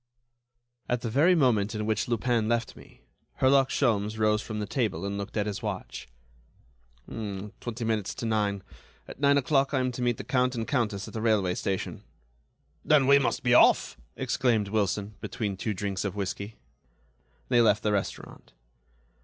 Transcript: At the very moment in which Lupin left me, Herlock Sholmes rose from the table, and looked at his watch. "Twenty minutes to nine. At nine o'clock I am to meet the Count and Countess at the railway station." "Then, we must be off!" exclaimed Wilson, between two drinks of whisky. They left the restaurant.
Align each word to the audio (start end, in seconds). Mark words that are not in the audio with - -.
At 0.89 1.01
the 1.01 1.11
very 1.11 1.35
moment 1.35 1.75
in 1.75 1.85
which 1.85 2.07
Lupin 2.07 2.47
left 2.47 2.75
me, 2.75 3.01
Herlock 3.35 3.69
Sholmes 3.69 4.17
rose 4.17 4.41
from 4.41 4.57
the 4.59 4.65
table, 4.65 5.05
and 5.05 5.15
looked 5.15 5.37
at 5.37 5.45
his 5.45 5.61
watch. 5.61 6.07
"Twenty 7.07 7.85
minutes 7.85 8.15
to 8.15 8.25
nine. 8.25 8.63
At 9.07 9.19
nine 9.19 9.37
o'clock 9.37 9.75
I 9.75 9.79
am 9.79 9.91
to 9.91 10.01
meet 10.01 10.17
the 10.17 10.23
Count 10.23 10.55
and 10.55 10.67
Countess 10.67 11.07
at 11.07 11.13
the 11.13 11.21
railway 11.21 11.53
station." 11.53 12.03
"Then, 12.83 13.05
we 13.05 13.19
must 13.19 13.43
be 13.43 13.53
off!" 13.53 13.95
exclaimed 14.15 14.69
Wilson, 14.69 15.17
between 15.21 15.55
two 15.55 15.75
drinks 15.75 16.03
of 16.03 16.15
whisky. 16.15 16.57
They 17.49 17.61
left 17.61 17.83
the 17.83 17.91
restaurant. 17.91 18.53